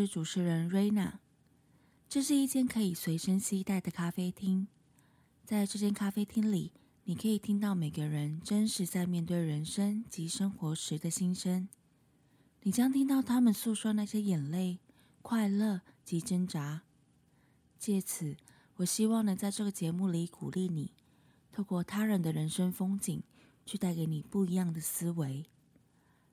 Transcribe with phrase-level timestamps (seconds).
[0.00, 1.20] 是主持人瑞娜。
[2.08, 4.66] 这是一间可以随身携带的咖啡厅，
[5.44, 6.72] 在这间咖啡厅里，
[7.04, 11.68] 你可以听到每个人真实在面对人生及生活时的心声。
[12.62, 14.80] 你将听到他们诉说那些眼泪、
[15.22, 16.82] 快乐及挣扎。
[17.78, 18.36] 借此，
[18.76, 20.92] 我希望能在这个节目里鼓励你，
[21.52, 23.22] 透过他人的人生风景，
[23.64, 25.46] 去带给你不一样的思维。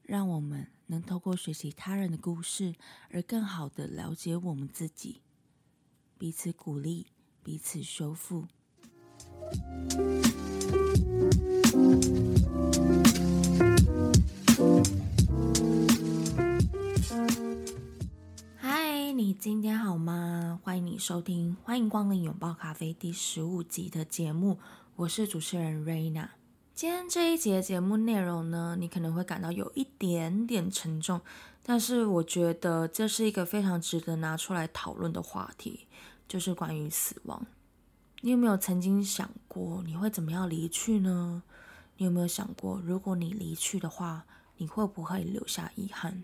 [0.03, 2.75] 让我们能透过学习他人的故事，
[3.11, 5.21] 而更好的了解我们自己，
[6.17, 7.07] 彼此鼓励，
[7.41, 8.47] 彼此修复。
[18.57, 20.59] 嗨，你今天好吗？
[20.61, 24.59] 欢迎你收听，欢迎光临拥抱咖啡第十五集的节目，
[24.97, 26.31] 我是主持人瑞娜。
[26.81, 31.21] 今天这一节节目内容呢，你可能会感到有一点点沉重，
[31.61, 35.81] 但是我觉得这是一个非常值得拿出来讨论的话题，
[36.27, 37.45] 就是关于死亡。
[38.21, 41.43] 你有没有曾经想过你会怎么样离去呢？
[41.97, 44.25] 你有没有想过，如果你离去的话，
[44.57, 46.23] 你会不会留下遗憾？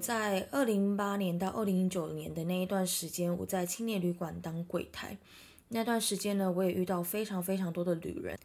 [0.00, 5.18] 在二零零八年到二零零九年的那一段时间，我在青年旅馆当柜台。
[5.68, 8.36] 那段时间呢，我也遇到非常非常多的旅人。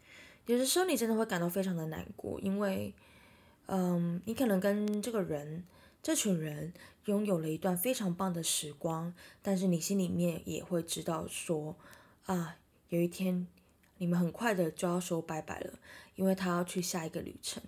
[0.45, 2.93] 有的时候你真的会感到非常的难过，因为，
[3.65, 5.63] 嗯，你可能跟这个人、
[6.03, 6.71] 这群人
[7.05, 9.11] 拥有了一段非常棒的时光，
[9.41, 11.75] 但是你心里面也会知道说，
[12.25, 12.57] 啊，
[12.89, 13.47] 有一天
[13.97, 15.79] 你们很快的就要说拜拜了，
[16.15, 17.63] 因为他要去下一个旅程。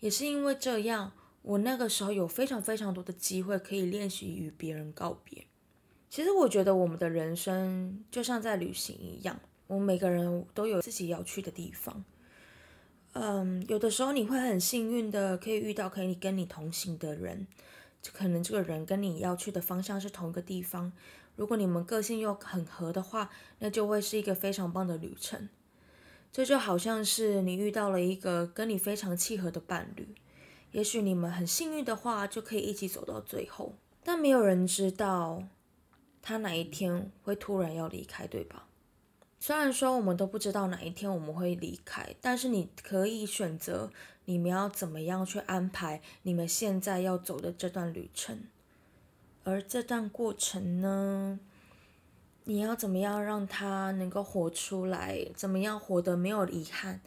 [0.00, 1.12] 也是因为这样。
[1.44, 5.44] 我那个时候有非常非常多的机会可以练习与别人告别。
[6.08, 12.02] 其实我觉得我们的人生就像在旅行一样，我们每个人都有自己要去的地方。
[13.12, 17.46] 嗯，有的时候你会很幸运的可以遇到可以跟你同行的人，
[18.00, 20.92] 就可能这个人跟你要去的方向是同一个地方。
[21.36, 23.28] 如果你们个性又很合的话，
[23.58, 25.48] 那就会是一个非常棒的旅程。
[26.32, 30.08] 这就好像是你遇到了一个跟你非常契合的伴侣。
[30.74, 35.44] 也许你们很幸运的话，就可以一起走到最后，但没有人知道
[36.20, 38.66] 他哪一天会突然要离开，对吧？
[39.38, 43.92] 虽然说我们都不知道哪一天我们会离开，但是你可以选择
[44.24, 48.42] 你们要怎么样去安排你们现在要走的这段旅程，
[49.44, 51.38] 而这段过程呢，
[52.42, 55.24] 你要怎么样让他能够活出来？
[55.36, 57.00] 怎么样活得没有遗憾？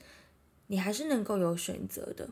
[0.67, 2.29] 你还是能够有选择的。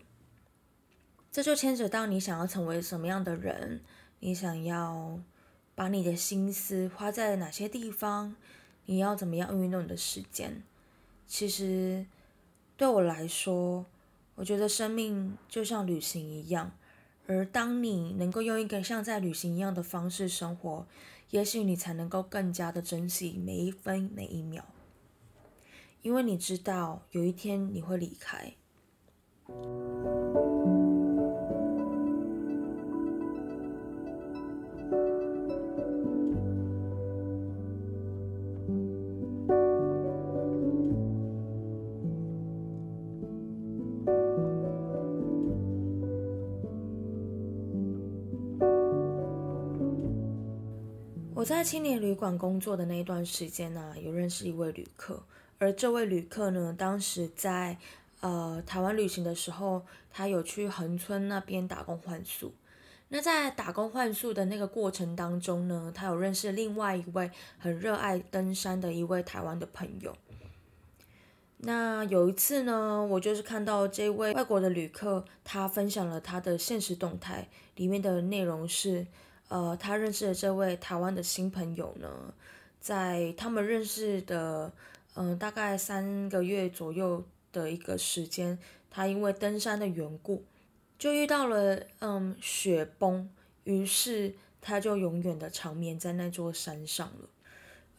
[1.36, 3.82] 这就牵扯到你想要成为什么样的人，
[4.22, 5.20] 你想要
[5.76, 8.38] 把你的心思花在哪些地方，
[8.86, 10.64] 你要怎么样运用你的时间。
[11.28, 12.06] 其实
[12.78, 13.86] 对我来说，
[14.36, 16.72] 我觉得生命就像旅行一样，
[17.28, 20.88] 而当你能够用一个像在旅行一样的方式生活，
[21.32, 24.64] 也许你才能够更加的珍惜每一分每一秒，
[26.02, 28.54] 因为你知道有一天你会离开。
[51.46, 55.22] 我在青年旅馆工作的那一段时间呢，有认识一位旅客，
[55.60, 57.78] 而这位旅客呢，当时在
[58.22, 62.52] 呃台湾旅行的时候，他有去恒村那边打工换宿。
[63.10, 70.18] 那在打工换宿的那个过程当中呢，他有认识另外一位很热爱登山的一位台湾的朋友。
[71.58, 79.06] 那有一次呢，我就是看到这位外国的旅客，他分享了他的现实动态，里面的内容是。
[79.48, 82.34] 呃，他认识的这位台湾的新朋友呢，
[82.80, 84.72] 在他们认识的，
[85.14, 88.58] 嗯，大概三个月左右的一个时间，
[88.90, 90.44] 他因为登山的缘故，
[90.98, 93.30] 就遇到了嗯雪崩，
[93.64, 97.30] 于是他就永远的长眠在那座山上了。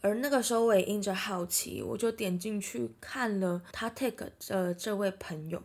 [0.01, 5.63] 而那个时候我也因着好奇，我就点进去看了他 take 的这位朋友，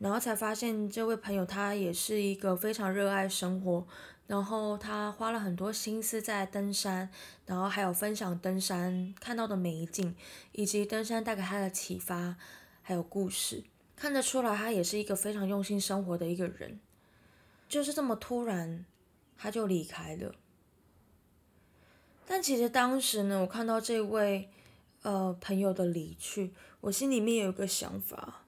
[0.00, 3.86] 然后才发现这位朋友他也是一个非常热爱生活，
[4.26, 7.10] 然后他花了很多心思在登山，
[7.44, 10.16] 然后还有分享登山看到的美景，
[10.52, 12.36] 以及登山带给他的启发，
[12.80, 13.62] 还有故事，
[13.94, 16.80] 看得出来他也是一个非常用心生活的一个人，
[17.68, 18.86] 就是这么突然
[19.36, 20.34] 他就离开了。
[22.26, 24.48] 但其实当时呢，我看到这位
[25.02, 28.39] 呃朋友的离去，我心里面有一个想法，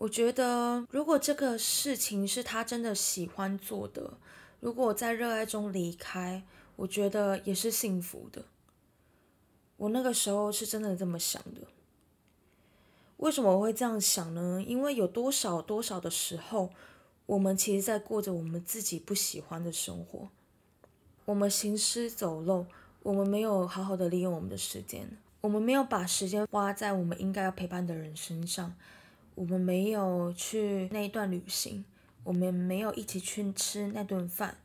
[0.00, 4.14] 我觉得如果这个事情是他真的喜欢做的，
[4.58, 6.42] 如果在热爱中离开，
[6.76, 8.46] 我觉得也是幸福的。
[9.76, 11.68] 我那个时候是真的这么想的。
[13.18, 14.64] 为什么我会这样想呢？
[14.66, 16.70] 因为有多少多少的时候，
[17.26, 20.30] 我们其实在过着我们自己不喜欢的生活，
[21.26, 22.66] 我们行尸走肉。
[23.02, 28.74] 我们没有好好的利用我们的时间，我们没有把时间花在我们应该要陪伴的人身上，
[29.40, 31.82] 我们没有去那一段旅行，
[32.24, 34.58] 我们没有一起去吃那顿饭，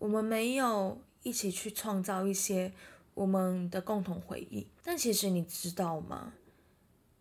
[0.00, 2.72] 我们没有一起去创造一些
[3.14, 4.66] 我们的共同回忆。
[4.82, 6.32] 但其实你知道吗？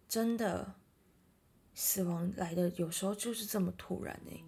[0.07, 0.73] 真的，
[1.75, 4.43] 死亡来的有时候就是这么突然诶。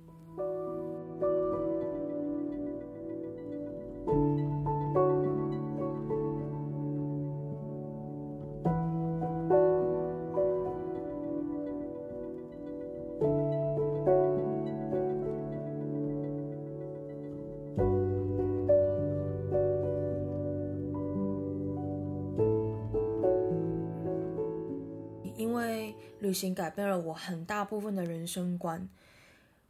[26.32, 28.88] 旅行改变了我很大部分的人生观。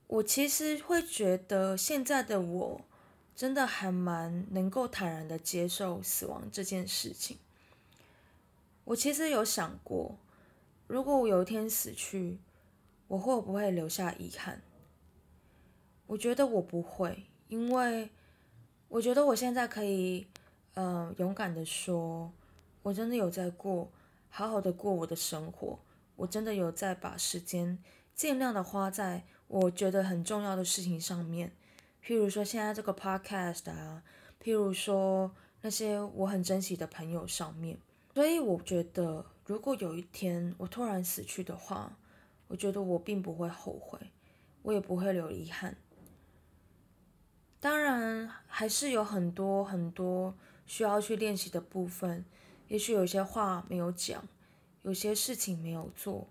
[0.05, 2.81] 我其实会觉得现在的我，
[3.35, 7.39] 真的还蛮能够坦然的接受死亡这件事情。
[8.83, 10.15] 我其实有想过，
[10.85, 12.37] 如果我有一天死去，
[13.07, 14.61] 我会不会留下遗憾？
[16.05, 18.11] 我觉得我不会，因为
[18.87, 20.27] 我觉得我现在可以，
[20.75, 22.31] 呃，勇敢的说，
[22.83, 23.89] 我真的有在过，
[24.29, 25.79] 好好的过我的生活。
[26.21, 27.79] 我真的有在把时间
[28.13, 31.51] 尽量的花在我觉得很重要的事情上面，
[32.05, 34.03] 譬如说现在这个 podcast 啊，
[34.41, 35.31] 譬如说
[35.61, 37.79] 那些我很珍惜的朋友上面。
[38.13, 41.97] 所以我觉得，如果有一天我突然死去的话，
[42.49, 43.97] 我觉得我并不会后悔，
[44.61, 45.75] 我也不会留遗憾。
[47.59, 50.35] 当然，还是有很多很多
[50.67, 52.23] 需要去练习的部分，
[52.67, 54.23] 也许有些话没有讲。
[54.83, 56.27] 有些事情没有做，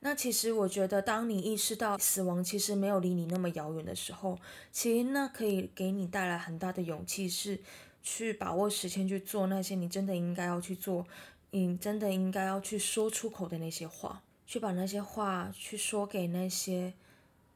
[0.00, 4.38] 那其实我觉得，当你意识到死亡其实没有离你那么遥远的时候，
[4.72, 7.60] 其实那可以给你带来很大的勇气，是
[8.02, 11.06] 去把握时间去做那些你真的应该要去做，
[11.52, 16.94] 你真的应该要去说出口的那些话，去把那些话去说给那些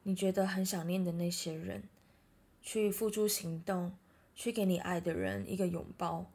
[0.04, 1.82] 你觉得很想念的那些人，
[2.62, 3.96] 去付诸行动，
[4.36, 6.26] 去给你爱的人一个拥抱。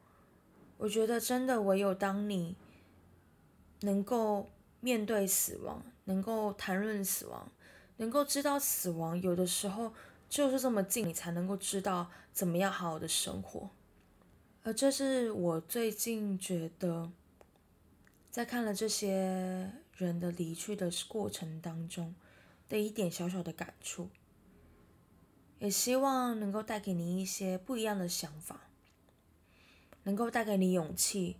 [0.76, 2.56] 我觉得真的唯有当你。
[3.80, 7.50] 能够面对死亡，能够谈论死亡，
[7.96, 9.92] 能够知道死亡有的时候
[10.28, 13.70] 就是这么近，你才能够知道怎么样好好的生活。
[14.62, 17.10] 而这是我最近觉得，
[18.30, 22.14] 在看了这些人的离去的过程当中
[22.68, 24.10] 的一点小小的感触，
[25.58, 28.68] 也希望能够带给你一些不一样的想法，
[30.02, 31.36] 能够带给你勇气。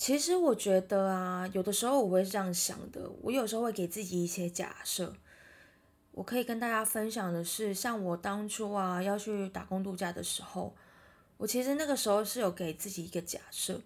[0.00, 3.10] 其实我觉得啊，有的时候我会这样想的。
[3.20, 5.12] 我有时候会给自己一些假设。
[6.12, 10.74] 我可以跟大家分享的是，像我当初啊要去打工度假的时候，
[11.36, 13.82] 我其实那个时候是有给自己一个假设。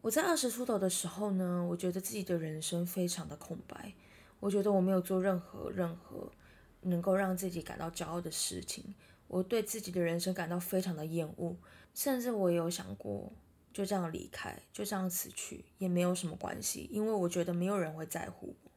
[0.00, 3.92] 我在二十出头的时候呢，我觉得自己的人生非常的空白。
[4.40, 6.32] 我觉得我没有做任何任何
[6.80, 8.96] 能够让自己感到骄傲的事情。
[9.28, 11.54] 我对自己的人生感到非常的厌恶，
[11.94, 13.32] 甚至我有想过。
[13.74, 18.70] 就这样离开，就这样死去，也没有什么关系，因为我觉得没有人会在乎我。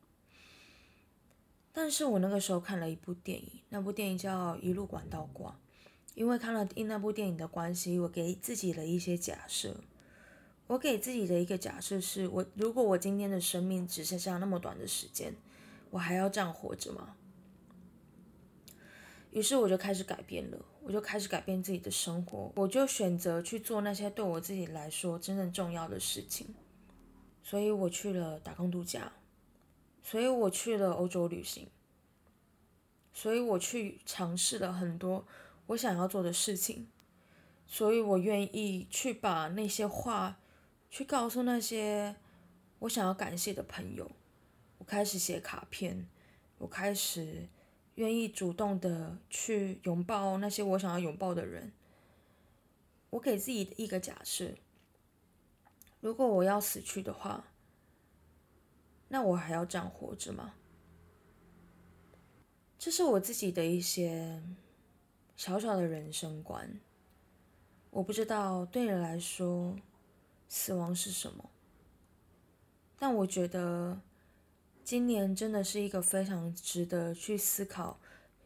[1.72, 5.52] 但是我那个时候看了一部电影，那部电影叫《一路管道挂》，
[6.16, 9.76] 因为看了那部电影的关系，我给自己了一些假设。
[10.66, 15.36] 我给自己的一个假设是：我如果我今天的生命只剩下那么短的时间，
[15.92, 17.16] 我还要这样活着吗？
[19.30, 20.58] 于是我就开始改变了。
[20.88, 26.56] 我就开始改变自己的生活，我就选择去做那些对我自己来说真正重要的事情。
[27.44, 29.12] 所以我去了打工度假，
[30.02, 31.68] 所以我去了欧洲旅行，
[33.12, 35.28] 所以我去尝试了很多
[35.66, 36.88] 我想要做的事情，
[37.66, 40.40] 所以我愿意去把那些话
[40.90, 42.16] 去告诉那些
[42.80, 44.10] 我想要感谢的朋友。
[44.78, 46.08] 我开始写卡片，
[46.60, 47.50] 我开始
[47.98, 51.72] 愿意主动的去拥抱那些我想要拥抱的人。
[53.10, 54.52] 我给自己一个假设：
[56.00, 57.46] 如果我要死去的话，
[59.08, 60.54] 那我还要这样活着吗？
[62.78, 64.44] 这是我自己的一些
[65.36, 66.80] 小小的人生观。
[67.90, 69.76] 我不知道对你来说，
[70.48, 71.50] 死亡是什么，
[73.00, 74.00] 但我觉得
[74.88, 78.00] 今年真的是一个非常值得去思考、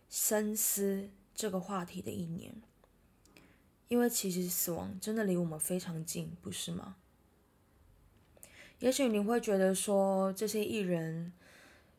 [0.09, 2.51] 深思这个话题的一年。
[3.89, 6.95] 因为其实死亡真的离我们非常近，不是吗？
[8.79, 11.31] 也许你会觉得说，这些艺人，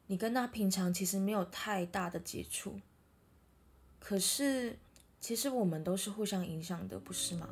[0.08, 2.80] 你跟他平常其实没有太大的接触，
[4.00, 4.76] 可是。
[5.20, 7.48] 其实我们都是互相影响的，不是吗？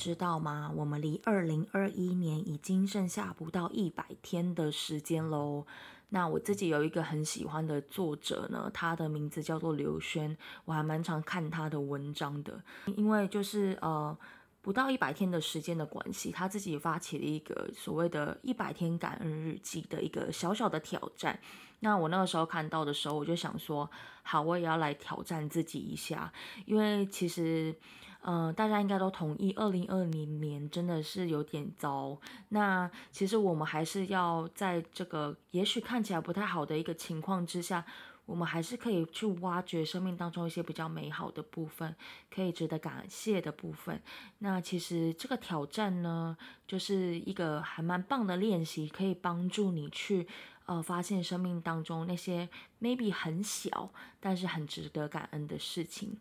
[0.00, 0.72] 知道吗？
[0.74, 5.66] 我们离二零二一年已经剩下不到一百天的时间喽。
[6.08, 12.58] 那我自己有一个很喜欢的作者呢，他的名字叫做刘轩，我还蛮常看他的文章的。
[12.96, 14.16] 因为就是呃
[14.62, 21.38] 不到一百天的时间的关系，他自己发起了一个所谓的一百天感恩日记的一个小小的挑战。
[21.80, 23.90] 那我那个时候看到的时候，我就想说，
[24.22, 26.32] 好，我也要来挑战自己一下，
[26.66, 27.74] 因为其实。
[28.22, 32.14] 呃，大家应该都同意，二零二零年真的是有点糟。
[32.50, 37.82] 那其实我们还是要在这个也许看起来不太好的一个情况之下，
[38.30, 41.96] 我们还是可以去挖掘生命当中一些比较美好的部分，
[42.32, 44.00] 可以值得感谢的部分。
[44.38, 50.28] 那其实这个挑战呢，就是一个还蛮棒的练习，可以帮助你去
[50.66, 52.48] 呃发现生命当中那些
[52.80, 56.16] maybe 很小，但是很值得感恩的事情。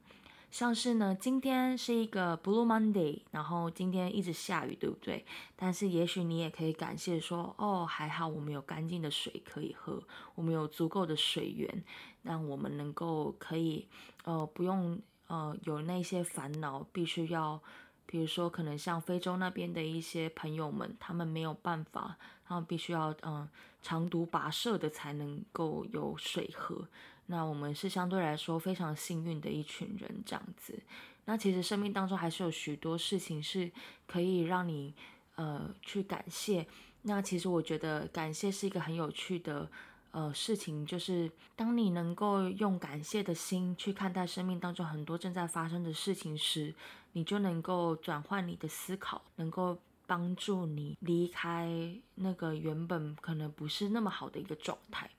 [0.51, 5.23] 像是呢，今天是一个 Blue Monday，然后今天一直下雨，对不对？
[5.55, 10.01] 但是也许你也可以感谢说，哦，还好我们有干净的水可以喝，
[10.33, 11.83] 我们有足够的水源，
[12.23, 13.87] 让我们能够可以，
[14.23, 17.61] 呃，不用呃有那些烦恼，必须要，
[18.07, 23.47] 比如说可能像非洲那边的一些朋友们，他们没有办法，他们必须要嗯
[23.83, 26.87] 长途跋涉的才能够有水喝。
[27.31, 30.81] 那我们是相对来说非常幸运的一群人，这样子。
[31.25, 33.71] 那其实生命当中还是有许多事情是
[34.07, 34.95] 可以让你
[35.36, 36.65] 呃去感谢。
[37.03, 39.69] 那其实我觉得感谢是一个很有趣的
[40.09, 46.74] 呃事情，就是当你能够用感谢的心去看待生命当中很多正在发生的事情时，
[47.12, 55.12] 你就能够转换你的思考，能够帮助你离开那个原本可能不是那么好的一个状态。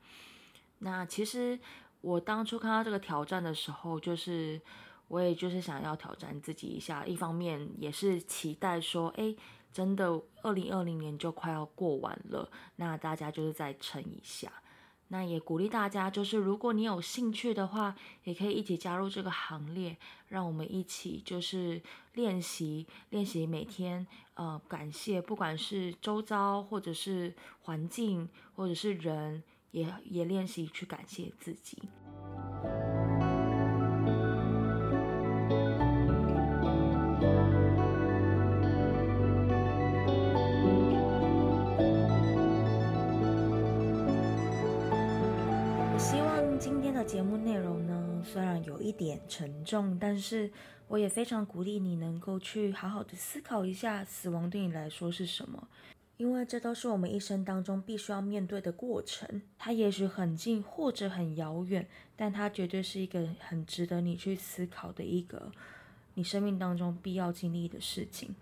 [0.81, 1.57] 那其实。
[2.01, 4.61] 我当初看到这个挑战的时候，就是
[5.09, 9.35] 我也就是想要挑战自己一下，一方面也是期待说，哎，
[9.73, 14.51] 真的二零二零年就快要过完了，那大家就是再撑一下。
[15.09, 19.97] 那也鼓励大家，就是如果你有兴趣的话，也可以一起加入这个行列，
[20.29, 21.83] 让我们一起就是
[22.15, 29.43] 练习练习每天呃感谢，不管是周遭或者是环境或者是人。
[29.71, 31.89] 也也练习去感谢自己。
[45.99, 50.51] 希望今天的节目内容呢，虽然有一点沉重，但是
[50.89, 55.69] 我也非常鼓励你能够去好好的思考一下，死亡对你来说是什么。
[56.21, 65.51] 因为这都是我们一生当中必须要面对的过程，它也许很近或者很遥远，但它绝对是一个很值得你去思考的一个
[66.13, 68.35] 你生命当中必要经历的事情。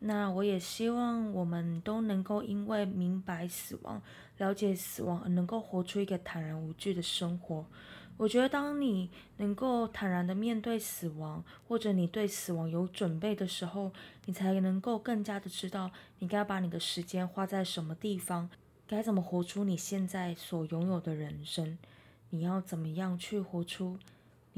[0.00, 4.02] 那我也希望我们都能够因为明白死亡、
[4.38, 7.64] 了解死亡，而能够活出一个坦然无惧的生活。
[8.18, 13.92] 我觉得，当你能够坦然的面对死亡，或者你对死亡有准备的时候，
[14.26, 18.50] 你才能够更加的知道你该把你的时间花在什么地方，
[18.88, 21.78] 该怎么活出你现在所拥有的人生，
[22.30, 23.96] 你要怎么样去活出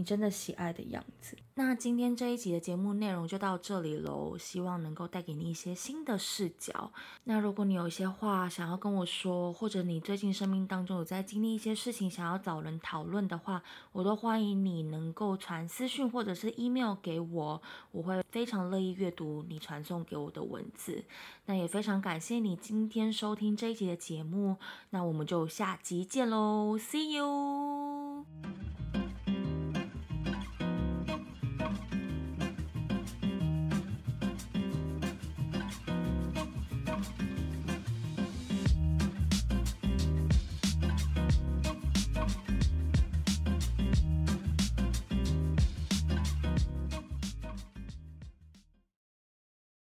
[0.01, 1.37] 你真的喜爱的样子。
[1.57, 6.91] 那今天这一集的节目内容就到这里喽，希望能够带给你一些新的视角。
[7.25, 17.61] 那如果你有一些话想要跟我说，或者你最近生命当中有在经历一些事情，想要找人讨论的话，我都欢迎你能够传私讯或者是 email 给我，
[17.93, 21.05] 我会非常乐意阅读你传送给我的文字。
[21.45, 24.57] 那也非常感谢你今天收听这一集的节目，
[24.89, 27.70] 那我们就下集见喽，See you。